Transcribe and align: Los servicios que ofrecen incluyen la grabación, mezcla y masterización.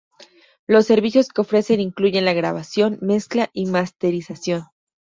Los 0.65 0.87
servicios 0.87 1.27
que 1.29 1.41
ofrecen 1.41 1.79
incluyen 1.79 2.25
la 2.25 2.33
grabación, 2.33 2.97
mezcla 3.01 3.51
y 3.53 3.67
masterización. 3.67 4.63